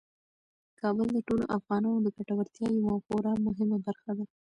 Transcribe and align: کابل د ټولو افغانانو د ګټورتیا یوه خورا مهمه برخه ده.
کابل 0.79 1.07
د 1.13 1.17
ټولو 1.27 1.43
افغانانو 1.57 1.99
د 2.03 2.07
ګټورتیا 2.17 2.67
یوه 2.79 2.95
خورا 3.05 3.33
مهمه 3.45 3.77
برخه 3.85 4.11
ده. 4.17 4.25